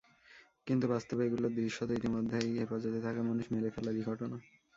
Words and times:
কিন্তু 0.67 0.85
বাস্তবে 0.93 1.21
এগুলো 1.25 1.47
দৃশ্যত 1.57 1.89
ইতিমধ্যেই 1.93 2.57
হেফাজতে 2.59 2.99
থাকা 3.03 3.21
মানুষ 3.29 3.45
মেরে 3.53 3.69
ফেলারই 3.75 4.03
ঘটনা। 4.09 4.37